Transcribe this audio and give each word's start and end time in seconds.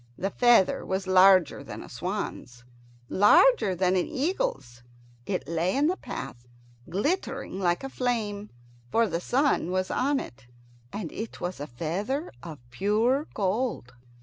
The 0.17 0.31
feather 0.31 0.83
was 0.83 1.05
larger 1.05 1.63
than 1.63 1.83
a 1.83 1.87
swan's, 1.87 2.63
larger 3.07 3.75
than 3.75 3.95
an 3.95 4.07
eagle's. 4.07 4.81
It 5.27 5.47
lay 5.47 5.75
in 5.77 5.85
the 5.85 5.95
path, 5.95 6.47
glittering 6.89 7.59
like 7.59 7.83
a 7.83 7.87
flame; 7.89 8.49
for 8.91 9.07
the 9.07 9.21
sun 9.21 9.69
was 9.69 9.91
on 9.91 10.19
it, 10.19 10.47
and 10.91 11.11
it 11.11 11.39
was 11.39 11.59
a 11.59 11.67
feather 11.67 12.31
of 12.41 12.57
pure 12.71 13.27
gold. 13.35 13.93